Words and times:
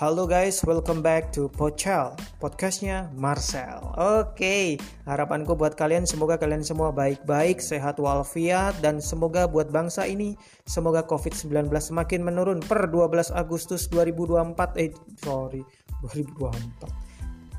Halo 0.00 0.24
guys, 0.24 0.64
welcome 0.64 1.04
back 1.04 1.28
to 1.28 1.52
Pochel, 1.52 2.16
podcastnya 2.40 3.12
Marcel. 3.12 3.84
Oke, 4.00 4.80
harapanku 5.04 5.52
buat 5.52 5.76
kalian 5.76 6.08
semoga 6.08 6.40
kalian 6.40 6.64
semua 6.64 6.88
baik-baik, 6.88 7.60
sehat 7.60 8.00
walafiat, 8.00 8.80
dan 8.80 9.04
semoga 9.04 9.44
buat 9.44 9.68
bangsa 9.68 10.08
ini 10.08 10.40
semoga 10.64 11.04
COVID-19 11.04 11.68
semakin 11.68 12.24
menurun 12.24 12.64
per 12.64 12.88
12 12.88 13.28
Agustus 13.28 13.92
2024. 13.92 14.80
Eh, 14.80 14.88
sorry, 15.20 15.60
2024. 16.00 17.10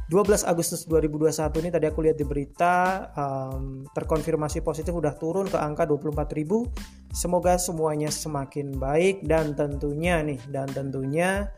12 0.09 0.41
Agustus 0.41 0.89
2021 0.89 1.61
ini 1.61 1.69
tadi 1.69 1.85
aku 1.85 1.99
lihat 2.01 2.17
di 2.17 2.25
berita 2.25 3.05
um, 3.21 3.85
terkonfirmasi 3.93 4.65
positif 4.65 4.97
udah 4.97 5.13
turun 5.13 5.45
ke 5.45 5.61
angka 5.61 5.85
24.000. 5.85 7.13
Semoga 7.13 7.61
semuanya 7.61 8.09
semakin 8.09 8.81
baik 8.81 9.29
dan 9.29 9.53
tentunya 9.53 10.25
nih 10.25 10.41
dan 10.49 10.65
tentunya 10.73 11.53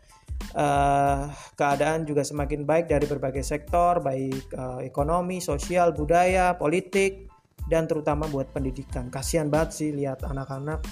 uh, 0.51 1.31
keadaan 1.55 2.03
juga 2.03 2.21
semakin 2.27 2.67
baik 2.67 2.91
dari 2.91 3.07
berbagai 3.07 3.41
sektor, 3.41 4.03
baik 4.03 4.51
uh, 4.53 4.79
ekonomi, 4.83 5.39
sosial, 5.39 5.95
budaya, 5.95 6.53
politik, 6.59 7.31
dan 7.71 7.87
terutama 7.87 8.27
buat 8.27 8.51
pendidikan. 8.51 9.07
Kasihan 9.07 9.47
banget 9.47 9.69
sih 9.71 9.89
lihat 9.95 10.21
anak-anak 10.27 10.83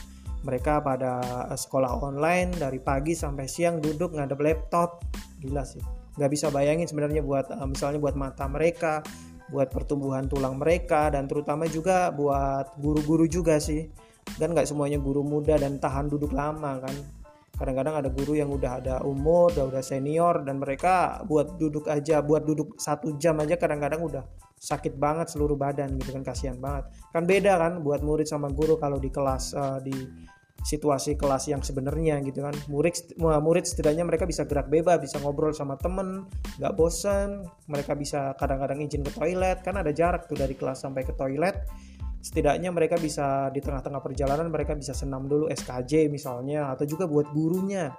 mereka 0.41 0.81
pada 0.81 1.21
sekolah 1.53 2.01
online 2.01 2.55
dari 2.57 2.81
pagi 2.81 3.13
sampai 3.13 3.45
siang 3.45 3.77
duduk 3.77 4.17
ngadep 4.17 4.41
laptop, 4.41 5.05
gila 5.37 5.61
sih. 5.61 5.83
Gak 6.17 6.31
bisa 6.33 6.49
bayangin 6.49 6.89
sebenarnya 6.89 7.21
buat 7.21 7.51
uh, 7.51 7.67
misalnya 7.67 8.01
buat 8.01 8.15
mata 8.17 8.49
mereka, 8.49 9.05
buat 9.51 9.69
pertumbuhan 9.69 10.31
tulang 10.31 10.57
mereka, 10.57 11.11
dan 11.11 11.29
terutama 11.29 11.67
juga 11.67 12.09
buat 12.09 12.79
guru-guru 12.81 13.27
juga 13.29 13.59
sih. 13.61 13.91
Dan 14.37 14.53
nggak 14.53 14.69
semuanya 14.69 15.01
guru 15.01 15.25
muda 15.25 15.57
dan 15.57 15.81
tahan 15.81 16.07
duduk 16.07 16.31
lama 16.31 16.77
kan 16.77 17.20
kadang-kadang 17.55 18.01
ada 18.01 18.09
guru 18.09 18.33
yang 18.39 18.49
udah 18.49 18.71
ada 18.81 18.95
umur 19.03 19.51
udah 19.53 19.69
udah 19.69 19.83
senior 19.83 20.41
dan 20.41 20.57
mereka 20.57 21.21
buat 21.27 21.59
duduk 21.59 21.85
aja 21.91 22.23
buat 22.23 22.47
duduk 22.47 22.79
satu 22.79 23.15
jam 23.19 23.37
aja 23.43 23.59
kadang-kadang 23.59 24.01
udah 24.01 24.23
sakit 24.61 24.93
banget 25.01 25.33
seluruh 25.33 25.57
badan 25.57 25.97
gitu 25.97 26.13
kan 26.13 26.21
kasihan 26.21 26.57
banget. 26.61 26.85
Kan 27.09 27.25
beda 27.25 27.57
kan 27.57 27.73
buat 27.81 28.05
murid 28.05 28.29
sama 28.29 28.53
guru 28.53 28.77
kalau 28.77 29.01
di 29.01 29.09
kelas 29.09 29.57
uh, 29.57 29.81
di 29.81 29.93
situasi 30.61 31.17
kelas 31.17 31.49
yang 31.49 31.65
sebenarnya 31.65 32.21
gitu 32.21 32.45
kan. 32.45 32.53
Murid 32.69 33.17
murid 33.17 33.65
setidaknya 33.65 34.05
mereka 34.05 34.29
bisa 34.29 34.45
gerak 34.45 34.69
bebas 34.69 35.01
bisa 35.01 35.17
ngobrol 35.17 35.49
sama 35.49 35.81
temen 35.81 36.29
nggak 36.61 36.77
bosan 36.77 37.41
mereka 37.65 37.97
bisa 37.97 38.37
kadang-kadang 38.37 38.85
izin 38.85 39.01
ke 39.01 39.11
toilet 39.17 39.65
kan 39.65 39.81
ada 39.81 39.89
jarak 39.89 40.29
tuh 40.29 40.37
dari 40.37 40.53
kelas 40.53 40.85
sampai 40.85 41.01
ke 41.09 41.17
toilet 41.17 41.57
setidaknya 42.21 42.69
mereka 42.69 43.01
bisa 43.01 43.49
di 43.49 43.59
tengah-tengah 43.59 43.99
perjalanan 43.99 44.47
mereka 44.53 44.77
bisa 44.77 44.93
senam 44.93 45.25
dulu 45.25 45.49
SKJ 45.49 46.07
misalnya 46.07 46.69
atau 46.71 46.85
juga 46.85 47.09
buat 47.09 47.33
gurunya. 47.33 47.89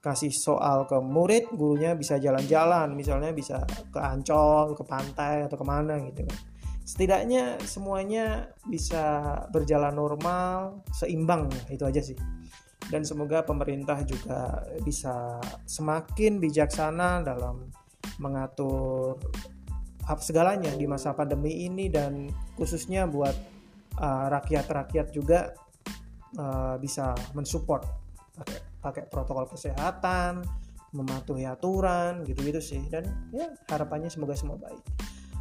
Kasih 0.00 0.32
soal 0.32 0.88
ke 0.88 0.96
murid 1.00 1.52
gurunya 1.52 1.96
bisa 1.96 2.16
jalan-jalan 2.16 2.92
misalnya 2.92 3.32
bisa 3.32 3.64
ke 3.92 4.00
Ancol 4.00 4.76
ke 4.76 4.84
pantai 4.84 5.48
atau 5.48 5.56
ke 5.56 5.64
mana 5.64 5.96
gitu 6.04 6.24
kan. 6.24 6.36
Setidaknya 6.84 7.60
semuanya 7.64 8.52
bisa 8.68 9.36
berjalan 9.52 9.96
normal 9.96 10.84
seimbang 10.92 11.48
itu 11.72 11.84
aja 11.84 12.00
sih. 12.04 12.16
Dan 12.90 13.04
semoga 13.04 13.44
pemerintah 13.44 14.02
juga 14.02 14.66
bisa 14.82 15.38
semakin 15.68 16.42
bijaksana 16.42 17.22
dalam 17.22 17.70
mengatur 18.18 19.20
segalanya 20.18 20.74
di 20.74 20.90
masa 20.90 21.14
pandemi 21.14 21.70
ini 21.70 21.86
dan 21.86 22.26
khususnya 22.58 23.06
buat 23.06 23.49
rakyat-rakyat 23.98 25.06
uh, 25.10 25.12
juga 25.14 25.38
uh, 26.38 26.76
bisa 26.78 27.16
mensupport. 27.34 27.82
Pakai 28.36 28.58
pakai 28.80 29.04
protokol 29.10 29.50
kesehatan 29.50 30.44
mematuhi 30.94 31.46
aturan 31.46 32.22
gitu-gitu 32.26 32.60
sih. 32.62 32.82
Dan 32.86 33.30
ya 33.34 33.50
harapannya 33.70 34.12
semoga 34.12 34.38
semua 34.38 34.56
baik. 34.60 34.80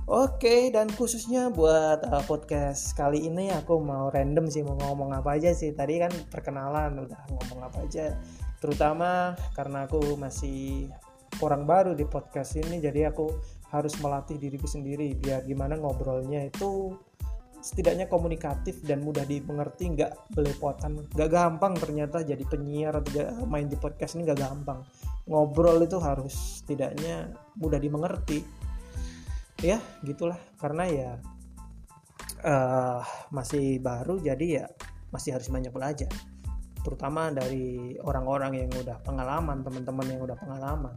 Oke 0.10 0.74
dan 0.74 0.90
khususnya 0.90 1.54
buat 1.54 2.02
uh, 2.02 2.26
podcast 2.26 2.98
kali 2.98 3.30
ini 3.30 3.54
aku 3.54 3.78
mau 3.78 4.10
random 4.10 4.50
sih 4.50 4.66
mau 4.66 4.74
ngomong 4.74 5.14
apa 5.14 5.38
aja 5.38 5.54
sih. 5.54 5.70
Tadi 5.78 6.02
kan 6.02 6.10
perkenalan 6.34 7.06
udah 7.06 7.22
ngomong 7.30 7.60
apa 7.62 7.86
aja. 7.86 8.18
Terutama 8.58 9.38
karena 9.54 9.86
aku 9.86 10.18
masih 10.18 10.90
orang 11.46 11.64
baru 11.64 11.94
di 11.94 12.10
podcast 12.10 12.58
ini 12.58 12.82
jadi 12.82 13.14
aku 13.14 13.30
harus 13.70 13.94
melatih 14.02 14.42
diriku 14.42 14.66
sendiri 14.66 15.14
biar 15.14 15.46
gimana 15.46 15.78
ngobrolnya 15.78 16.50
itu 16.50 16.98
setidaknya 17.60 18.08
komunikatif 18.08 18.80
dan 18.88 19.04
mudah 19.04 19.28
dimengerti 19.28 19.92
nggak 19.92 20.32
belepotan 20.32 21.04
nggak 21.12 21.30
gampang 21.30 21.76
ternyata 21.76 22.24
jadi 22.24 22.40
penyiar 22.48 22.96
atau 23.04 23.44
main 23.46 23.68
di 23.68 23.76
podcast 23.76 24.16
ini 24.16 24.28
nggak 24.28 24.40
gampang. 24.40 24.80
Ngobrol 25.30 25.84
itu 25.84 26.00
harus 26.02 26.64
setidaknya 26.64 27.36
mudah 27.60 27.78
dimengerti. 27.78 28.42
Ya 29.60 29.84
gitulah. 30.02 30.40
Karena 30.56 30.84
ya 30.88 31.10
uh, 32.44 33.04
masih 33.30 33.84
baru 33.84 34.18
jadi 34.20 34.46
ya 34.64 34.66
masih 35.12 35.36
harus 35.36 35.52
banyak 35.52 35.72
belajar. 35.76 36.10
Terutama 36.80 37.28
dari 37.30 38.00
orang-orang 38.00 38.66
yang 38.66 38.72
udah 38.72 39.04
pengalaman 39.04 39.62
teman-teman 39.62 40.08
yang 40.08 40.22
udah 40.24 40.38
pengalaman 40.40 40.96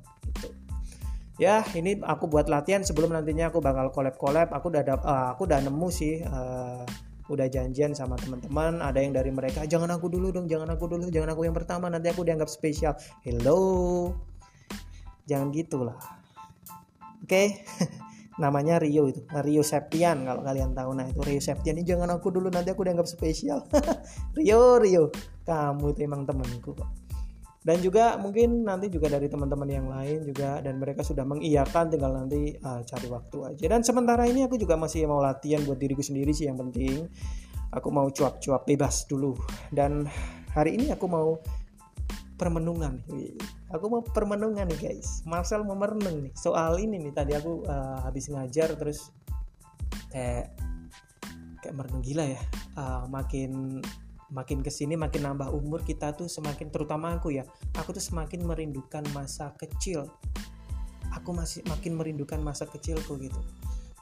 ya 1.43 1.67
ini 1.75 1.99
aku 1.99 2.31
buat 2.31 2.47
latihan 2.47 2.87
sebelum 2.87 3.11
nantinya 3.19 3.51
aku 3.51 3.59
bakal 3.59 3.91
collab 3.91 4.15
collab 4.15 4.55
aku 4.55 4.71
udah 4.71 4.83
uh, 5.03 5.35
aku 5.35 5.51
udah 5.51 5.59
nemu 5.59 5.89
sih 5.91 6.23
uh, 6.23 6.87
udah 7.27 7.51
janjian 7.51 7.99
sama 7.99 8.15
teman-teman 8.15 8.79
ada 8.79 9.03
yang 9.03 9.11
dari 9.11 9.35
mereka 9.35 9.67
jangan 9.67 9.91
aku 9.91 10.07
dulu 10.07 10.31
dong 10.31 10.47
jangan 10.47 10.71
aku 10.71 10.87
dulu 10.87 11.11
jangan 11.11 11.35
aku 11.35 11.43
yang 11.43 11.57
pertama 11.59 11.91
nanti 11.91 12.15
aku 12.15 12.23
dianggap 12.23 12.47
spesial. 12.47 12.95
Hello? 13.27 13.59
Jangan 15.27 15.51
gitulah. 15.51 15.99
Oke? 17.27 17.27
Okay? 17.27 17.47
namanya 18.43 18.79
Rio 18.79 19.11
itu 19.11 19.27
Rio 19.43 19.67
Septian 19.67 20.23
kalau 20.23 20.47
kalian 20.47 20.79
tahu. 20.79 20.95
Nah 20.95 21.11
itu 21.11 21.27
Rio 21.27 21.43
Septian 21.43 21.75
ini 21.75 21.83
jangan 21.83 22.07
aku 22.15 22.31
dulu 22.31 22.55
nanti 22.55 22.71
aku 22.71 22.87
dianggap 22.87 23.11
spesial. 23.11 23.67
Rio 24.39 24.79
Rio. 24.79 25.11
Kamu 25.43 25.91
itu 25.91 26.07
emang 26.07 26.23
temenku 26.23 26.71
kok 26.79 27.02
dan 27.63 27.79
juga 27.79 28.19
mungkin 28.19 28.67
nanti 28.67 28.91
juga 28.91 29.07
dari 29.07 29.31
teman-teman 29.31 29.71
yang 29.71 29.87
lain 29.87 30.27
juga 30.27 30.59
dan 30.59 30.83
mereka 30.83 31.07
sudah 31.07 31.23
mengiyakan 31.23 31.95
tinggal 31.95 32.11
nanti 32.11 32.59
uh, 32.59 32.83
cari 32.83 33.07
waktu 33.07 33.39
aja. 33.55 33.65
Dan 33.71 33.87
sementara 33.87 34.27
ini 34.27 34.43
aku 34.43 34.59
juga 34.59 34.75
masih 34.75 35.07
mau 35.07 35.23
latihan 35.23 35.63
buat 35.63 35.79
diriku 35.79 36.03
sendiri 36.03 36.35
sih 36.35 36.51
yang 36.51 36.59
penting. 36.59 37.07
Aku 37.71 37.95
mau 37.95 38.11
cuap-cuap 38.11 38.67
bebas 38.67 39.07
dulu. 39.07 39.39
Dan 39.71 40.11
hari 40.53 40.75
ini 40.75 40.91
aku 40.91 41.07
mau 41.07 41.39
permenungan 42.35 42.99
aku 43.73 43.85
mau 43.89 44.03
permenungan 44.05 44.69
nih 44.69 44.79
guys. 44.79 45.25
Marcel 45.25 45.65
mau 45.65 45.75
merenung 45.75 46.29
nih. 46.29 46.33
Soal 46.37 46.77
ini 46.79 47.01
nih 47.01 47.13
tadi 47.17 47.33
aku 47.33 47.65
uh, 47.65 48.05
habis 48.05 48.29
ngajar 48.29 48.77
terus 48.77 49.11
kayak 50.13 50.53
kayak 51.65 51.75
merenung 51.75 52.05
gila 52.05 52.29
ya. 52.29 52.43
Uh, 52.77 53.05
makin 53.09 53.81
makin 54.33 54.65
ke 54.65 54.73
sini 54.73 54.97
makin 54.97 55.29
nambah 55.29 55.53
umur 55.53 55.85
kita 55.85 56.17
tuh 56.17 56.27
semakin 56.27 56.73
terutama 56.73 57.21
aku 57.21 57.37
ya 57.37 57.45
aku 57.77 57.93
tuh 57.93 58.03
semakin 58.03 58.43
merindukan 58.49 59.05
masa 59.13 59.53
kecil. 59.61 60.09
Aku 61.13 61.37
masih 61.37 61.61
makin 61.69 62.01
merindukan 62.01 62.41
masa 62.41 62.65
kecilku 62.65 63.21
gitu. 63.21 63.37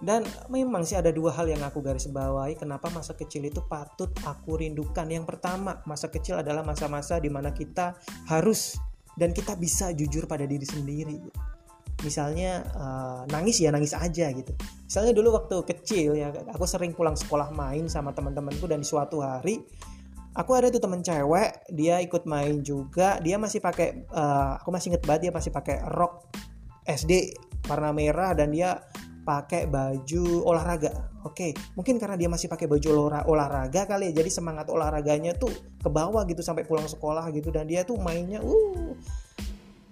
Dan 0.00 0.24
memang 0.48 0.86
sih 0.88 0.96
ada 0.96 1.12
dua 1.12 1.28
hal 1.36 1.50
yang 1.52 1.60
aku 1.60 1.84
garis 1.84 2.08
bawahi 2.08 2.56
kenapa 2.56 2.88
masa 2.88 3.12
kecil 3.12 3.44
itu 3.44 3.60
patut 3.66 4.08
aku 4.24 4.56
rindukan. 4.56 5.04
Yang 5.04 5.28
pertama 5.28 5.84
masa 5.84 6.08
kecil 6.08 6.40
adalah 6.40 6.64
masa-masa 6.64 7.20
di 7.20 7.28
mana 7.28 7.52
kita 7.52 7.98
harus 8.30 8.80
dan 9.18 9.36
kita 9.36 9.58
bisa 9.60 9.92
jujur 9.92 10.24
pada 10.24 10.48
diri 10.48 10.64
sendiri. 10.64 11.20
Misalnya 12.00 12.64
uh, 12.72 13.22
nangis 13.28 13.60
ya 13.60 13.68
nangis 13.68 13.92
aja 13.92 14.32
gitu. 14.32 14.56
Misalnya 14.88 15.12
dulu 15.12 15.36
waktu 15.36 15.56
kecil 15.68 16.16
ya 16.16 16.32
aku 16.48 16.64
sering 16.64 16.96
pulang 16.96 17.12
sekolah 17.12 17.52
main 17.52 17.84
sama 17.92 18.16
teman-temanku 18.16 18.64
dan 18.64 18.80
suatu 18.80 19.20
hari 19.20 19.60
aku 20.34 20.50
ada 20.54 20.70
tuh 20.70 20.78
temen 20.82 21.02
cewek 21.02 21.66
dia 21.74 21.98
ikut 22.02 22.26
main 22.26 22.62
juga. 22.62 23.18
Dia 23.22 23.36
masih 23.36 23.58
pakai 23.58 24.06
uh, 24.10 24.60
aku 24.62 24.70
masih 24.70 24.94
inget 24.94 25.02
banget 25.06 25.30
dia 25.30 25.32
masih 25.34 25.50
pakai 25.50 25.82
rok 25.90 26.30
SD 26.86 27.34
warna 27.66 27.90
merah 27.90 28.32
dan 28.34 28.54
dia 28.54 28.78
pakai 29.26 29.68
baju 29.68 30.46
olahraga. 30.46 31.10
Oke 31.20 31.52
okay. 31.52 31.52
mungkin 31.76 32.00
karena 32.00 32.16
dia 32.16 32.32
masih 32.32 32.48
pakai 32.48 32.64
baju 32.64 32.88
olah 32.96 33.22
olahraga 33.28 33.84
kali 33.84 34.08
ya 34.10 34.24
jadi 34.24 34.30
semangat 34.32 34.72
olahraganya 34.72 35.36
tuh 35.36 35.52
ke 35.76 35.88
bawah 35.92 36.24
gitu 36.24 36.40
sampai 36.40 36.64
pulang 36.64 36.88
sekolah 36.88 37.28
gitu. 37.34 37.52
Dan 37.52 37.68
dia 37.68 37.84
tuh 37.84 38.00
mainnya 38.00 38.40
uh 38.40 38.96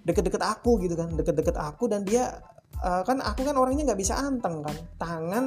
deket-deket 0.08 0.41
aku 0.41 0.81
gitu 0.81 0.96
kan 0.96 1.12
deket-deket 1.12 1.52
aku 1.61 1.84
dan 1.84 2.00
dia 2.00 2.41
uh, 2.81 3.05
kan 3.05 3.20
aku 3.20 3.44
kan 3.44 3.52
orangnya 3.61 3.93
nggak 3.93 4.00
bisa 4.00 4.17
anteng 4.17 4.64
kan. 4.64 4.76
Tangan 4.96 5.44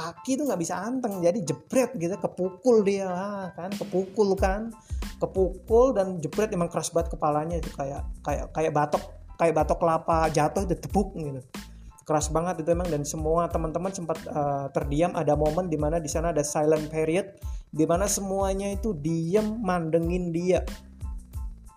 kaki 0.00 0.40
tuh 0.40 0.48
nggak 0.48 0.60
bisa 0.64 0.80
anteng 0.80 1.20
jadi 1.20 1.36
jebret 1.44 1.92
gitu 2.00 2.16
kepukul 2.16 2.80
dia. 2.80 3.12
Kan 3.52 3.76
kepukul 3.76 4.32
kan. 4.40 4.72
Kepukul 5.20 5.92
dan 5.92 6.16
jebret 6.16 6.48
emang 6.56 6.72
keras 6.72 6.88
banget 6.96 7.12
kepalanya 7.12 7.60
itu 7.60 7.68
kayak 7.76 8.08
kayak 8.24 8.48
kayak 8.56 8.72
batok 8.72 9.04
kayak 9.36 9.52
batok 9.52 9.76
kelapa 9.76 10.32
jatuh 10.32 10.64
itu 10.64 10.76
tepuk 10.80 11.12
gitu. 11.12 11.44
Keras 12.08 12.32
banget 12.32 12.64
itu 12.64 12.72
emang 12.72 12.88
dan 12.88 13.04
semua 13.04 13.46
teman-teman 13.52 13.92
sempat 13.92 14.16
uh, 14.32 14.72
terdiam. 14.72 15.12
Ada 15.12 15.36
momen 15.36 15.68
di 15.68 15.76
mana 15.76 16.00
di 16.00 16.08
sana 16.08 16.32
ada 16.32 16.40
silent 16.40 16.88
period 16.88 17.36
di 17.70 17.84
mana 17.84 18.08
semuanya 18.08 18.72
itu 18.72 18.96
diam 18.96 19.60
mandengin 19.60 20.32
dia. 20.32 20.64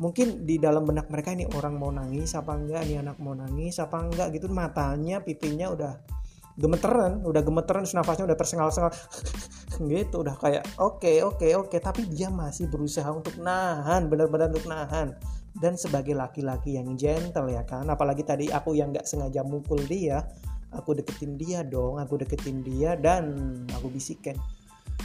Mungkin 0.02 0.44
di 0.50 0.58
dalam 0.58 0.90
benak 0.90 1.08
mereka 1.14 1.38
ini 1.38 1.46
orang 1.54 1.78
mau 1.78 1.94
nangis 1.94 2.34
apa 2.34 2.58
enggak? 2.58 2.82
Ini 2.90 3.06
anak 3.06 3.22
mau 3.22 3.38
nangis 3.38 3.78
apa 3.78 4.02
enggak? 4.02 4.34
Gitu 4.34 4.50
matanya 4.50 5.22
pipinya 5.22 5.70
udah 5.70 5.94
gemeteran 6.54 7.26
udah 7.26 7.42
gemeteran 7.42 7.84
nafasnya 7.86 8.26
udah 8.30 8.38
tersengal-sengal. 8.38 8.92
Gitu 9.90 10.22
udah 10.22 10.38
kayak 10.38 10.64
oke 10.78 11.02
okay, 11.02 11.26
oke 11.26 11.42
okay, 11.42 11.52
oke. 11.58 11.68
Okay. 11.74 11.80
tapi 11.82 12.06
dia 12.06 12.30
masih 12.30 12.70
berusaha 12.70 13.10
untuk 13.10 13.42
nahan 13.42 14.06
benar-benar 14.06 14.54
untuk 14.54 14.70
nahan. 14.70 15.18
Dan 15.54 15.78
sebagai 15.78 16.18
laki-laki 16.18 16.78
yang 16.78 16.94
gentle 16.98 17.50
ya 17.50 17.66
kan 17.66 17.86
apalagi 17.90 18.26
tadi 18.26 18.50
aku 18.50 18.74
yang 18.74 18.90
nggak 18.94 19.06
sengaja 19.06 19.46
mukul 19.46 19.78
dia 19.86 20.26
aku 20.74 20.98
deketin 20.98 21.38
dia 21.38 21.62
dong 21.62 22.02
aku 22.02 22.18
deketin 22.22 22.62
dia 22.62 22.94
dan 22.98 23.34
aku 23.74 23.90
bisikin. 23.90 24.38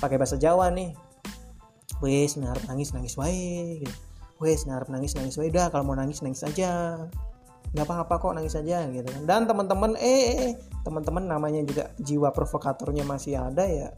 Pakai 0.00 0.20
bahasa 0.20 0.36
Jawa 0.36 0.68
nih 0.68 0.92
wes 2.04 2.36
ngarep 2.36 2.64
nangis 2.68 2.92
nangis 2.92 3.16
wae. 3.16 3.80
Gitu. 3.84 3.96
Wes 4.38 4.68
ngarep 4.68 4.92
nangis 4.92 5.16
nangis 5.16 5.40
wae. 5.40 5.48
Udah 5.48 5.72
kalau 5.72 5.88
mau 5.88 5.96
nangis 5.96 6.20
nangis 6.20 6.44
aja 6.44 7.08
nggak 7.72 7.84
apa-apa 7.84 8.14
kok 8.16 8.34
nangis 8.34 8.56
aja 8.56 8.88
gitu 8.88 9.04
kan 9.04 9.22
dan 9.28 9.44
teman-teman 9.44 9.92
eh, 10.00 10.08
eh, 10.08 10.36
eh 10.50 10.52
teman-teman 10.84 11.24
namanya 11.28 11.60
juga 11.68 11.92
jiwa 12.00 12.32
provokatornya 12.32 13.04
masih 13.04 13.36
ada 13.36 13.64
ya 13.68 13.90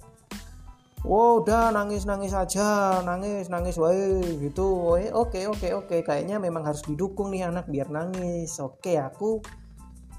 Wow, 1.01 1.41
udah 1.41 1.73
nangis 1.73 2.05
nangis 2.05 2.37
aja, 2.37 3.01
nangis 3.01 3.49
nangis, 3.49 3.81
wae 3.81 4.21
gitu. 4.37 4.93
Oke 5.17 5.49
oke 5.49 5.73
oke, 5.73 5.97
kayaknya 6.05 6.37
memang 6.37 6.69
harus 6.69 6.85
didukung 6.85 7.33
nih 7.33 7.49
anak 7.49 7.73
biar 7.73 7.89
nangis. 7.89 8.61
Oke, 8.61 9.01
aku 9.01 9.41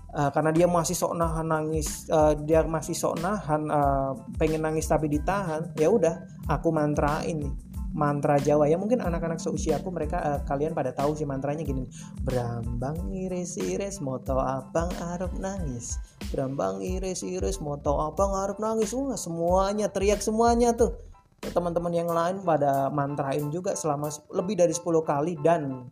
uh, 0.09 0.29
karena 0.33 0.49
dia 0.49 0.65
masih 0.65 0.97
sok 0.97 1.13
nahan 1.13 1.53
nangis, 1.53 2.09
uh, 2.09 2.33
dia 2.33 2.65
masih 2.65 2.97
sok 2.97 3.21
nahan, 3.21 3.69
uh, 3.69 4.17
pengen 4.41 4.65
nangis 4.65 4.89
tapi 4.89 5.05
ditahan. 5.05 5.69
Ya 5.77 5.85
udah, 5.85 6.25
aku 6.49 6.73
mantrain 6.73 7.45
nih 7.45 7.53
mantra 7.91 8.39
Jawa. 8.39 8.67
Ya 8.67 8.79
mungkin 8.79 9.03
anak-anak 9.03 9.39
seusiaku 9.39 9.91
mereka 9.91 10.17
uh, 10.19 10.39
kalian 10.47 10.71
pada 10.71 10.95
tahu 10.95 11.15
sih 11.15 11.27
mantranya 11.27 11.63
gini. 11.63 11.87
Brambang 12.23 13.11
iris 13.11 13.59
iris 13.59 13.99
moto 13.99 14.39
abang 14.39 14.91
arep 15.13 15.31
nangis. 15.37 15.99
Brambang 16.31 16.79
iris 16.81 17.23
iris 17.23 17.59
moto 17.59 17.99
abang 17.99 18.31
arep 18.33 18.57
nangis. 18.57 18.95
Wah 18.95 19.19
semuanya 19.19 19.91
teriak 19.91 20.23
semuanya 20.23 20.71
tuh. 20.75 20.95
Teman-teman 21.41 21.89
yang 21.89 22.09
lain 22.09 22.45
pada 22.45 22.93
mantrain 22.93 23.49
juga 23.49 23.73
selama 23.73 24.13
lebih 24.29 24.61
dari 24.61 24.77
10 24.77 24.85
kali 25.01 25.33
dan 25.41 25.89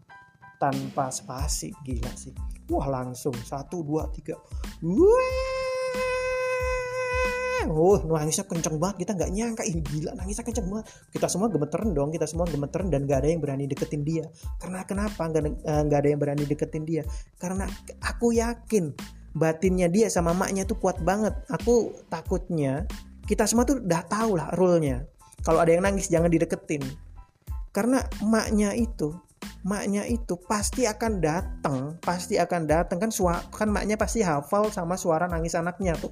tanpa 0.62 1.10
spasi 1.10 1.74
gila 1.82 2.14
sih. 2.14 2.36
Wah 2.70 2.86
langsung. 2.86 3.34
Satu 3.34 3.82
dua 3.82 4.06
tiga. 4.14 4.38
Wah 4.84 5.59
oh 7.68 8.00
nangisnya 8.08 8.48
kenceng 8.48 8.80
banget 8.80 9.04
kita 9.04 9.12
nggak 9.20 9.32
nyangka. 9.36 9.64
Ini 9.68 9.82
gila 9.84 10.12
nangisnya 10.16 10.46
kenceng 10.48 10.68
banget. 10.72 10.86
Kita 11.12 11.28
semua 11.28 11.52
gemeteran 11.52 11.92
dong 11.92 12.10
kita 12.16 12.26
semua 12.30 12.48
gemeteran 12.48 12.88
dan 12.88 13.04
nggak 13.04 13.20
ada 13.20 13.28
yang 13.28 13.42
berani 13.44 13.66
deketin 13.68 14.02
dia. 14.08 14.26
Karena 14.62 14.88
kenapa 14.88 15.22
nggak 15.28 15.44
eh, 15.44 15.82
nggak 15.90 16.00
ada 16.00 16.10
yang 16.10 16.20
berani 16.22 16.44
deketin 16.48 16.84
dia? 16.88 17.04
Karena 17.36 17.68
aku 18.00 18.32
yakin 18.32 18.96
batinnya 19.36 19.92
dia 19.92 20.08
sama 20.08 20.32
maknya 20.32 20.64
tuh 20.64 20.80
kuat 20.80 21.04
banget. 21.04 21.36
Aku 21.52 21.92
takutnya 22.08 22.88
kita 23.28 23.44
semua 23.50 23.68
tuh 23.68 23.84
udah 23.84 24.04
tahu 24.08 24.40
lah 24.40 24.56
rule-nya. 24.56 25.04
Kalau 25.44 25.60
ada 25.60 25.72
yang 25.74 25.84
nangis 25.84 26.08
jangan 26.08 26.32
dideketin. 26.32 26.84
Karena 27.76 28.02
maknya 28.24 28.74
itu 28.74 29.14
maknya 29.64 30.08
itu 30.08 30.40
pasti 30.48 30.88
akan 30.88 31.20
datang 31.20 32.00
pasti 32.00 32.40
akan 32.40 32.64
datang 32.64 32.96
kan 32.96 33.12
suara 33.12 33.44
kan 33.52 33.68
maknya 33.68 34.00
pasti 34.00 34.24
hafal 34.24 34.72
sama 34.72 34.96
suara 34.96 35.28
nangis 35.28 35.52
anaknya 35.56 36.00
tuh 36.00 36.12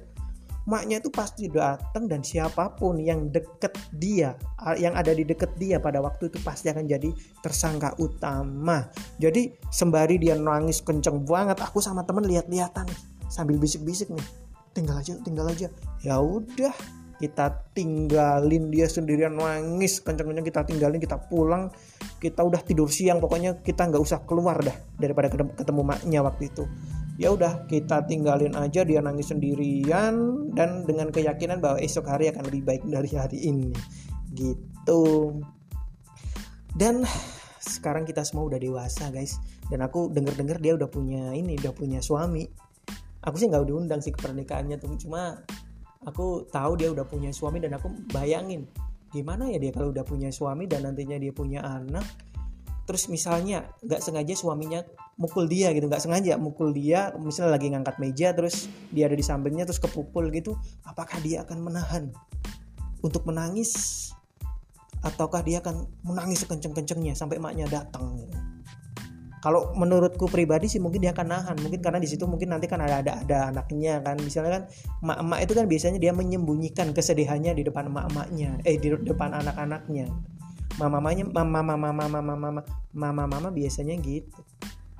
maknya 0.68 1.00
itu 1.00 1.08
pasti 1.08 1.48
datang 1.48 2.04
dan 2.04 2.20
siapa 2.20 2.76
pun 2.76 3.00
yang 3.00 3.32
deket 3.32 3.72
dia 3.96 4.36
yang 4.76 4.92
ada 4.92 5.16
di 5.16 5.24
deket 5.24 5.56
dia 5.56 5.80
pada 5.80 6.04
waktu 6.04 6.28
itu 6.28 6.36
pasti 6.44 6.68
akan 6.68 6.84
jadi 6.84 7.08
tersangka 7.40 7.96
utama. 7.96 8.84
Jadi 9.16 9.56
sembari 9.72 10.20
dia 10.20 10.36
nangis 10.36 10.84
kenceng 10.84 11.24
banget 11.24 11.56
aku 11.64 11.80
sama 11.80 12.04
temen 12.04 12.28
lihat-lihatan 12.28 12.84
sambil 13.32 13.56
bisik-bisik 13.56 14.12
nih. 14.12 14.28
Tinggal 14.76 15.00
aja 15.00 15.16
tinggal 15.24 15.48
aja. 15.48 15.72
Ya 16.04 16.20
udah 16.20 16.76
kita 17.18 17.64
tinggalin 17.74 18.68
dia 18.68 18.86
sendirian 18.86 19.40
nangis 19.40 20.04
kenceng-kenceng 20.04 20.46
kita 20.52 20.60
tinggalin 20.68 21.00
kita 21.00 21.16
pulang. 21.16 21.72
Kita 22.20 22.44
udah 22.44 22.60
tidur 22.60 22.92
siang 22.92 23.24
pokoknya 23.24 23.64
kita 23.64 23.88
nggak 23.88 24.04
usah 24.04 24.20
keluar 24.28 24.60
dah 24.60 24.76
daripada 25.00 25.32
ketemu 25.32 25.80
maknya 25.80 26.20
waktu 26.20 26.52
itu 26.52 26.68
ya 27.18 27.34
udah 27.34 27.66
kita 27.66 28.06
tinggalin 28.06 28.54
aja 28.54 28.86
dia 28.86 29.02
nangis 29.02 29.34
sendirian 29.34 30.14
dan 30.54 30.86
dengan 30.86 31.10
keyakinan 31.10 31.58
bahwa 31.58 31.82
esok 31.82 32.06
hari 32.06 32.30
akan 32.30 32.46
lebih 32.46 32.62
baik 32.62 32.82
dari 32.86 33.10
hari 33.10 33.38
ini. 33.42 33.74
Gitu. 34.30 35.02
Dan 36.78 37.02
sekarang 37.58 38.06
kita 38.06 38.22
semua 38.22 38.46
udah 38.46 38.62
dewasa 38.62 39.10
guys. 39.10 39.42
Dan 39.66 39.82
aku 39.82 40.14
denger 40.14 40.38
dengar 40.38 40.58
dia 40.62 40.78
udah 40.78 40.86
punya 40.86 41.34
ini 41.34 41.58
udah 41.58 41.74
punya 41.74 41.98
suami. 41.98 42.46
Aku 43.26 43.34
sih 43.34 43.50
nggak 43.50 43.66
diundang 43.66 43.98
sih 43.98 44.14
ke 44.14 44.22
pernikahannya 44.22 44.78
tuh 44.78 44.94
cuma 44.94 45.42
aku 46.06 46.46
tahu 46.54 46.78
dia 46.78 46.94
udah 46.94 47.02
punya 47.02 47.34
suami 47.34 47.58
dan 47.58 47.74
aku 47.74 47.90
bayangin 48.14 48.70
gimana 49.10 49.50
ya 49.50 49.58
dia 49.58 49.74
kalau 49.74 49.90
udah 49.90 50.06
punya 50.06 50.30
suami 50.30 50.70
dan 50.70 50.86
nantinya 50.86 51.18
dia 51.18 51.34
punya 51.34 51.66
anak? 51.66 52.06
Terus 52.86 53.10
misalnya 53.10 53.66
nggak 53.82 54.00
sengaja 54.00 54.38
suaminya 54.38 54.86
mukul 55.18 55.50
dia 55.50 55.74
gitu 55.74 55.90
nggak 55.90 55.98
sengaja 55.98 56.38
mukul 56.38 56.70
dia 56.70 57.10
misalnya 57.18 57.58
lagi 57.58 57.74
ngangkat 57.74 57.98
meja 57.98 58.30
terus 58.30 58.70
dia 58.94 59.10
ada 59.10 59.18
di 59.18 59.26
sampingnya 59.26 59.66
terus 59.66 59.82
kepukul 59.82 60.30
gitu 60.30 60.54
apakah 60.86 61.18
dia 61.18 61.42
akan 61.42 61.58
menahan 61.58 62.14
untuk 63.02 63.26
menangis? 63.26 64.04
Ataukah 64.98 65.46
dia 65.46 65.62
akan 65.62 65.86
menangis 66.02 66.42
sekenceng-kencengnya 66.42 67.14
sampai 67.14 67.38
maknya 67.38 67.70
datang 67.70 68.18
gitu. 68.18 68.34
kalau 69.38 69.70
menurutku 69.78 70.26
pribadi 70.26 70.66
sih 70.66 70.82
mungkin 70.82 70.98
dia 70.98 71.14
akan 71.14 71.30
nahan 71.30 71.56
mungkin 71.62 71.78
karena 71.78 72.02
di 72.02 72.10
situ 72.10 72.26
mungkin 72.26 72.50
nanti 72.50 72.66
kan 72.66 72.82
ada 72.82 72.98
ada 72.98 73.22
ada 73.22 73.54
anaknya 73.54 74.02
kan 74.02 74.18
misalnya 74.18 74.50
kan 74.58 74.62
emak-emak 74.98 75.38
itu 75.46 75.52
kan 75.54 75.66
biasanya 75.70 75.98
dia 76.02 76.10
menyembunyikan 76.10 76.90
kesedihannya 76.90 77.54
di 77.54 77.62
depan 77.62 77.86
emak-emaknya 77.86 78.58
eh 78.66 78.74
di 78.82 78.90
depan 78.90 79.38
anak-anaknya. 79.38 80.10
Mamanya 80.82 81.30
mama 81.30 81.62
mama 81.62 81.90
mama 81.94 82.18
mama 82.18 82.34
mama 82.34 82.62
mama 82.90 83.24
mama 83.30 83.48
biasanya 83.54 83.94
gitu 84.02 84.42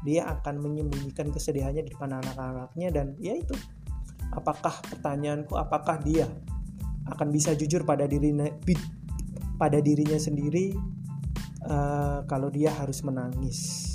dia 0.06 0.30
akan 0.30 0.62
menyembunyikan 0.62 1.34
kesedihannya 1.34 1.82
di 1.82 1.90
depan 1.90 2.18
anak-anaknya 2.22 2.88
dan 2.94 3.06
ya 3.18 3.34
itu. 3.34 3.54
Apakah 4.30 4.84
pertanyaanku 4.86 5.56
apakah 5.56 5.98
dia 6.04 6.28
akan 7.08 7.32
bisa 7.32 7.56
jujur 7.56 7.82
pada 7.82 8.04
dirinya 8.04 8.46
pada 9.56 9.80
dirinya 9.82 10.20
sendiri? 10.20 10.76
Uh, 11.68 12.22
kalau 12.30 12.48
dia 12.48 12.70
harus 12.70 13.02
menangis. 13.02 13.92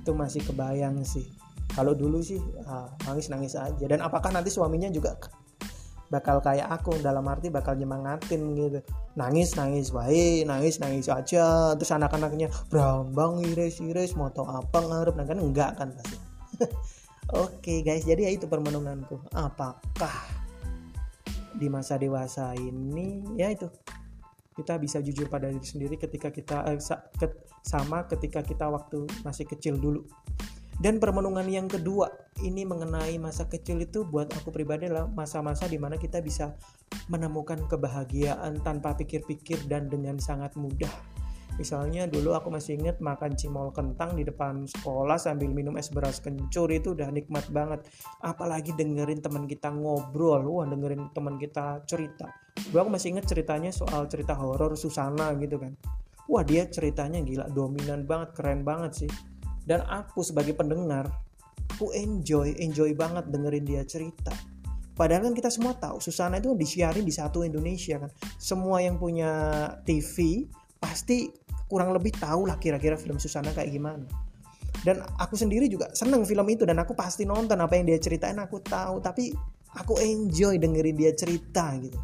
Itu 0.00 0.14
masih 0.14 0.46
kebayang 0.46 1.02
sih. 1.02 1.26
Kalau 1.74 1.98
dulu 1.98 2.22
sih 2.22 2.38
uh, 2.38 2.88
nangis 3.10 3.26
nangis 3.26 3.54
aja. 3.58 3.84
Dan 3.90 4.00
apakah 4.00 4.30
nanti 4.30 4.54
suaminya 4.54 4.86
juga 4.88 5.18
bakal 6.10 6.42
kayak 6.42 6.66
aku 6.66 6.98
dalam 6.98 7.22
arti 7.30 7.48
bakal 7.48 7.78
nyemangatin 7.78 8.42
gitu. 8.58 8.82
Nangis 9.14 9.54
nangis 9.54 9.94
baik 9.94 10.44
nangis 10.44 10.82
nangis 10.82 11.06
aja. 11.06 11.72
Terus 11.78 11.90
anak-anaknya 11.94 12.50
berambang 12.68 13.40
iris 13.46 13.78
iris 13.78 14.18
moto 14.18 14.44
apa 14.44 14.82
ngarep? 14.82 15.14
Nah 15.14 15.26
kan 15.26 15.38
enggak 15.38 15.70
kan 15.78 15.88
pasti. 15.94 16.16
Oke 17.30 17.62
okay, 17.62 17.78
guys 17.86 18.02
jadi 18.02 18.26
ya 18.26 18.30
itu 18.34 18.50
permenunganku. 18.50 19.22
Apakah 19.30 20.12
di 21.54 21.70
masa 21.70 21.94
dewasa 21.94 22.52
ini 22.58 23.22
ya 23.38 23.54
itu 23.54 23.70
kita 24.54 24.76
bisa 24.76 24.98
jujur 25.00 25.30
pada 25.30 25.46
diri 25.46 25.62
sendiri 25.64 25.94
ketika 25.96 26.28
kita 26.28 26.66
eh, 26.68 26.80
sama 27.62 28.04
ketika 28.10 28.42
kita 28.42 28.66
waktu 28.66 29.06
masih 29.22 29.46
kecil 29.46 29.78
dulu 29.78 30.04
dan 30.80 30.96
permenungan 30.96 31.44
yang 31.44 31.68
kedua 31.68 32.08
ini 32.40 32.64
mengenai 32.64 33.20
masa 33.20 33.44
kecil 33.44 33.84
itu 33.84 34.08
buat 34.08 34.32
aku 34.32 34.48
pribadi 34.48 34.88
adalah 34.88 35.04
masa-masa 35.12 35.68
di 35.68 35.76
mana 35.76 36.00
kita 36.00 36.24
bisa 36.24 36.56
menemukan 37.12 37.68
kebahagiaan 37.68 38.64
tanpa 38.64 38.96
pikir-pikir 38.96 39.68
dan 39.68 39.92
dengan 39.92 40.16
sangat 40.16 40.56
mudah. 40.56 40.88
Misalnya 41.60 42.08
dulu 42.08 42.32
aku 42.32 42.48
masih 42.48 42.80
ingat 42.80 43.04
makan 43.04 43.36
cimol 43.36 43.68
kentang 43.76 44.16
di 44.16 44.24
depan 44.24 44.64
sekolah 44.64 45.20
sambil 45.20 45.52
minum 45.52 45.76
es 45.76 45.92
beras 45.92 46.16
kencur 46.24 46.72
itu 46.72 46.96
udah 46.96 47.12
nikmat 47.12 47.44
banget. 47.52 47.84
Apalagi 48.24 48.72
dengerin 48.72 49.20
teman 49.20 49.44
kita 49.44 49.68
ngobrol, 49.68 50.48
wah 50.48 50.64
dengerin 50.64 51.12
teman 51.12 51.36
kita 51.36 51.84
cerita. 51.84 52.32
Dulu 52.72 52.88
aku 52.88 52.90
masih 52.96 53.12
ingat 53.12 53.28
ceritanya 53.28 53.68
soal 53.68 54.08
cerita 54.08 54.32
horor 54.32 54.72
Susana 54.80 55.36
gitu 55.36 55.60
kan. 55.60 55.76
Wah 56.24 56.40
dia 56.40 56.64
ceritanya 56.64 57.20
gila 57.20 57.52
dominan 57.52 58.08
banget, 58.08 58.32
keren 58.32 58.64
banget 58.64 59.04
sih 59.04 59.12
dan 59.68 59.84
aku 59.88 60.24
sebagai 60.24 60.56
pendengar 60.56 61.08
aku 61.80 61.96
enjoy 61.96 62.52
enjoy 62.60 62.92
banget 62.92 63.24
dengerin 63.32 63.64
dia 63.64 63.82
cerita. 63.88 64.36
Padahal 65.00 65.32
kan 65.32 65.34
kita 65.38 65.48
semua 65.48 65.72
tahu 65.80 65.96
Susana 65.96 66.36
itu 66.36 66.52
disiarin 66.52 67.08
di 67.08 67.14
satu 67.14 67.40
Indonesia 67.40 67.96
kan. 67.96 68.12
Semua 68.36 68.84
yang 68.84 69.00
punya 69.00 69.32
TV 69.88 70.44
pasti 70.76 71.32
kurang 71.64 71.96
lebih 71.96 72.12
tahu 72.20 72.44
lah 72.44 72.60
kira-kira 72.60 73.00
film 73.00 73.16
Susana 73.16 73.48
kayak 73.56 73.72
gimana. 73.72 74.04
Dan 74.84 75.00
aku 75.16 75.40
sendiri 75.40 75.72
juga 75.72 75.88
seneng 75.96 76.28
film 76.28 76.44
itu 76.52 76.68
dan 76.68 76.76
aku 76.84 76.92
pasti 76.92 77.24
nonton 77.24 77.56
apa 77.64 77.80
yang 77.80 77.88
dia 77.88 77.96
ceritain 77.96 78.36
aku 78.36 78.60
tahu. 78.60 79.00
Tapi 79.00 79.32
aku 79.72 79.96
enjoy 80.04 80.60
dengerin 80.60 80.96
dia 81.00 81.16
cerita 81.16 81.72
gitu. 81.80 81.96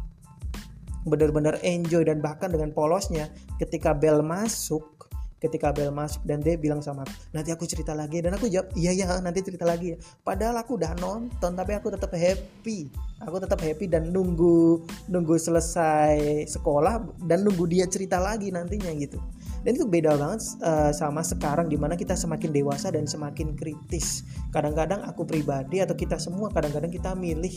Benar-benar 1.05 1.61
enjoy 1.61 2.01
dan 2.01 2.17
bahkan 2.17 2.49
dengan 2.49 2.73
polosnya 2.73 3.29
ketika 3.61 3.93
bel 3.93 4.25
masuk 4.25 4.96
ketika 5.37 5.69
Bel 5.69 5.93
masuk 5.93 6.25
dan 6.25 6.41
dia 6.41 6.57
bilang 6.57 6.81
sama 6.81 7.05
aku 7.05 7.13
nanti 7.33 7.49
aku 7.53 7.63
cerita 7.69 7.93
lagi. 7.93 8.21
Dan 8.21 8.33
aku 8.33 8.49
jawab 8.49 8.73
iya 8.73 8.93
ya 8.93 9.05
nanti 9.21 9.45
cerita 9.45 9.63
lagi. 9.63 9.93
Padahal 10.25 10.57
aku 10.61 10.77
udah 10.77 10.97
nonton 10.97 11.51
tapi 11.53 11.77
aku 11.77 11.93
tetap 11.93 12.13
happy. 12.13 12.89
Aku 13.25 13.41
tetap 13.41 13.61
happy 13.61 13.89
dan 13.89 14.13
nunggu 14.13 14.85
nunggu 15.09 15.35
selesai 15.37 16.45
sekolah 16.49 17.25
dan 17.25 17.45
nunggu 17.45 17.65
dia 17.69 17.85
cerita 17.89 18.17
lagi 18.21 18.49
nantinya 18.49 18.89
gitu. 18.97 19.17
Dan 19.65 19.75
itu 19.75 19.89
beda 19.89 20.15
banget 20.15 20.41
uh, 20.63 20.93
sama 20.93 21.25
sekarang 21.25 21.67
di 21.67 21.75
mana 21.75 21.97
kita 21.97 22.13
semakin 22.13 22.53
dewasa 22.53 22.93
dan 22.93 23.09
semakin 23.09 23.57
kritis. 23.57 24.23
Kadang-kadang 24.53 25.03
aku 25.03 25.25
pribadi 25.27 25.81
atau 25.81 25.97
kita 25.97 26.21
semua 26.21 26.47
kadang-kadang 26.53 26.93
kita 26.93 27.11
milih 27.17 27.51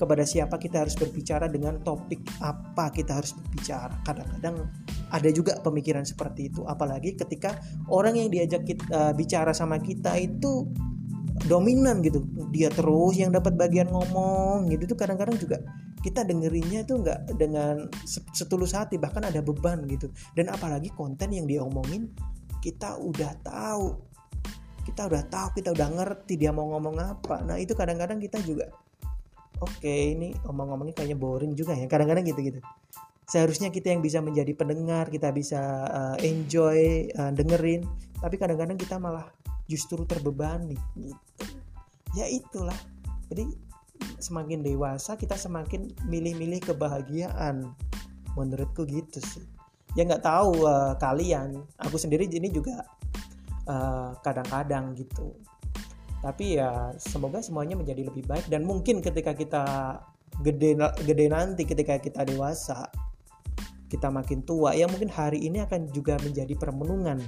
kepada 0.00 0.24
siapa 0.24 0.56
kita 0.56 0.80
harus 0.80 0.96
berbicara 0.96 1.44
dengan 1.48 1.76
topik 1.84 2.24
apa 2.40 2.88
kita 2.92 3.20
harus 3.20 3.36
berbicara. 3.36 4.00
Kadang-kadang 4.04 4.68
ada 5.10 5.28
juga 5.34 5.58
pemikiran 5.58 6.06
seperti 6.06 6.54
itu, 6.54 6.62
apalagi 6.64 7.18
ketika 7.18 7.58
orang 7.90 8.14
yang 8.14 8.30
diajak 8.30 8.62
kita, 8.62 8.86
uh, 8.94 9.12
bicara 9.12 9.50
sama 9.50 9.82
kita 9.82 10.14
itu 10.16 10.70
dominan 11.50 12.04
gitu, 12.04 12.22
dia 12.54 12.68
terus 12.70 13.16
yang 13.16 13.34
dapat 13.34 13.56
bagian 13.56 13.88
ngomong 13.90 14.70
gitu. 14.70 14.94
Tuh 14.94 14.98
kadang-kadang 14.98 15.36
juga 15.40 15.58
kita 16.00 16.24
dengerinnya 16.24 16.84
tuh 16.84 17.00
nggak 17.04 17.36
dengan 17.36 17.88
setulus 18.32 18.76
hati. 18.76 18.96
Bahkan 19.00 19.32
ada 19.32 19.40
beban 19.40 19.84
gitu. 19.88 20.12
Dan 20.36 20.52
apalagi 20.52 20.92
konten 20.92 21.32
yang 21.32 21.48
dia 21.48 21.64
omongin 21.64 22.12
kita 22.60 22.96
udah 23.00 23.32
tahu. 23.40 23.96
Kita 24.84 25.06
udah 25.08 25.22
tahu 25.28 25.48
kita 25.60 25.68
udah 25.76 25.88
ngerti 25.96 26.40
dia 26.40 26.52
mau 26.52 26.68
ngomong 26.76 26.96
apa. 27.00 27.40
Nah 27.44 27.56
itu 27.56 27.72
kadang-kadang 27.72 28.20
kita 28.20 28.40
juga 28.44 28.68
oke 29.60 29.80
okay, 29.80 30.16
ini 30.16 30.32
omong-omongnya 30.44 30.96
kayaknya 30.96 31.16
boring 31.16 31.52
juga 31.56 31.72
ya. 31.72 31.88
Kadang-kadang 31.88 32.24
gitu-gitu 32.28 32.60
seharusnya 33.30 33.70
kita 33.70 33.94
yang 33.94 34.02
bisa 34.02 34.18
menjadi 34.18 34.50
pendengar 34.58 35.06
kita 35.06 35.30
bisa 35.30 35.86
uh, 35.86 36.16
enjoy 36.18 37.06
uh, 37.14 37.30
dengerin. 37.30 37.86
Tapi 38.18 38.34
kadang-kadang 38.34 38.74
kita 38.74 38.98
malah 38.98 39.30
justru 39.70 40.02
terbebani 40.02 40.74
gitu. 40.98 41.46
Ya 42.18 42.26
itulah. 42.26 42.74
Jadi 43.30 43.54
semakin 44.18 44.66
dewasa 44.66 45.14
kita 45.14 45.38
semakin 45.38 45.94
milih-milih 46.10 46.74
kebahagiaan. 46.74 47.70
Menurutku 48.34 48.82
gitu 48.90 49.22
sih. 49.22 49.46
Ya 49.94 50.02
nggak 50.02 50.26
tahu 50.26 50.66
uh, 50.66 50.98
kalian. 50.98 51.62
Aku 51.86 51.94
sendiri 51.94 52.26
ini 52.26 52.50
juga 52.50 52.82
kadang-kadang 54.26 54.90
uh, 54.90 54.96
gitu. 54.98 55.38
Tapi 56.18 56.58
ya 56.58 56.90
semoga 56.98 57.38
semuanya 57.38 57.78
menjadi 57.78 58.10
lebih 58.10 58.26
baik. 58.26 58.50
Dan 58.50 58.66
mungkin 58.66 58.98
ketika 58.98 59.30
kita 59.38 59.64
gede 60.42 60.74
gede 61.06 61.26
nanti 61.30 61.62
ketika 61.62 62.02
kita 62.02 62.26
dewasa 62.26 62.90
kita 63.90 64.06
makin 64.06 64.46
tua 64.46 64.70
ya 64.78 64.86
mungkin 64.86 65.10
hari 65.10 65.42
ini 65.42 65.58
akan 65.66 65.90
juga 65.90 66.14
menjadi 66.22 66.54
permenungan. 66.54 67.18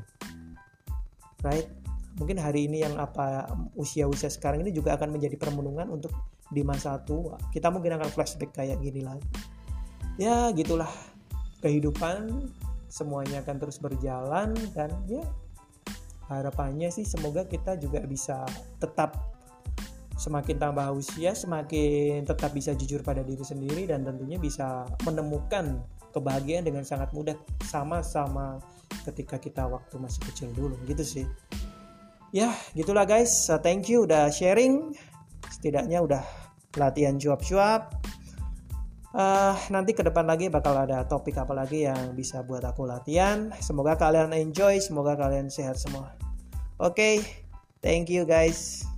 Right? 1.42 1.66
Mungkin 2.22 2.38
hari 2.38 2.70
ini 2.70 2.86
yang 2.86 2.94
apa 3.02 3.50
usia-usia 3.74 4.30
sekarang 4.30 4.62
ini 4.62 4.70
juga 4.70 4.94
akan 4.94 5.18
menjadi 5.18 5.34
permenungan 5.34 5.90
untuk 5.90 6.14
di 6.54 6.62
masa 6.62 7.02
tua. 7.02 7.34
Kita 7.50 7.74
mungkin 7.74 7.98
akan 7.98 8.08
flashback 8.14 8.54
kayak 8.54 8.78
gini 8.78 9.02
lagi. 9.02 9.26
Ya 10.22 10.54
gitulah. 10.54 10.88
Kehidupan 11.58 12.46
semuanya 12.92 13.40
akan 13.40 13.56
terus 13.56 13.80
berjalan 13.80 14.52
dan 14.76 14.92
ya 15.08 15.24
harapannya 16.28 16.92
sih 16.92 17.08
semoga 17.08 17.48
kita 17.48 17.80
juga 17.80 18.04
bisa 18.04 18.44
tetap 18.76 19.32
semakin 20.20 20.60
tambah 20.60 20.92
usia 20.92 21.32
semakin 21.32 22.22
tetap 22.28 22.52
bisa 22.52 22.76
jujur 22.76 23.00
pada 23.00 23.24
diri 23.24 23.42
sendiri 23.42 23.88
dan 23.88 24.04
tentunya 24.04 24.36
bisa 24.36 24.84
menemukan 25.08 25.80
kebahagiaan 26.12 26.68
dengan 26.68 26.84
sangat 26.84 27.10
mudah 27.16 27.34
sama-sama 27.64 28.60
ketika 29.08 29.40
kita 29.40 29.64
waktu 29.66 29.96
masih 29.98 30.20
kecil 30.30 30.48
dulu 30.52 30.76
gitu 30.86 31.02
sih. 31.02 31.26
Ya 32.32 32.52
gitulah 32.72 33.04
guys. 33.04 33.48
Thank 33.60 33.88
you 33.88 34.04
udah 34.04 34.28
sharing. 34.32 34.96
Setidaknya 35.48 36.00
udah 36.00 36.22
latihan 36.76 37.16
cuap-cuap. 37.20 37.92
Uh, 39.12 39.52
nanti 39.68 39.92
ke 39.92 40.00
depan 40.00 40.24
lagi 40.24 40.48
bakal 40.48 40.72
ada 40.72 41.04
topik 41.04 41.36
apa 41.36 41.52
lagi 41.52 41.84
yang 41.84 42.16
bisa 42.16 42.40
buat 42.40 42.64
aku 42.64 42.88
latihan. 42.88 43.52
Semoga 43.60 44.00
kalian 44.00 44.32
enjoy 44.32 44.80
semoga 44.80 45.12
kalian 45.16 45.52
sehat 45.52 45.76
semua. 45.76 46.16
Oke, 46.80 46.96
okay, 46.96 47.14
thank 47.84 48.08
you 48.08 48.24
guys. 48.24 48.91